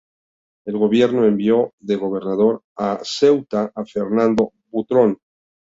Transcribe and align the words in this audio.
El 0.65 0.79
Gobierno 0.79 1.25
envió 1.27 1.73
de 1.79 1.95
gobernador 1.95 2.63
a 2.75 3.01
Ceuta 3.03 3.71
a 3.75 3.85
Fernando 3.85 4.51
Butrón. 4.71 5.19